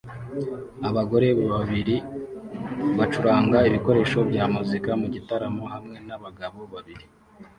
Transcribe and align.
Abagore 0.89 1.27
babiri 1.51 1.95
bacuranga 2.97 3.57
ibikoresho 3.69 4.19
bya 4.29 4.43
muzika 4.53 4.89
mugitaramo 5.01 5.63
hamwe 5.73 5.97
nabagabo 6.07 6.59
babiri 6.73 7.05